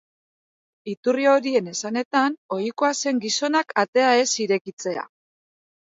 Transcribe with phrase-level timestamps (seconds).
[0.93, 5.05] Iturri horien esanetan, ohikoa zen gizonak atea ez irekitzea.